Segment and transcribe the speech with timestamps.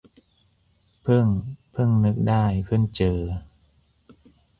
[1.03, 1.25] เพิ่ง-
[1.71, 3.19] เพิ่งนึกได้ เพิ่งเจอ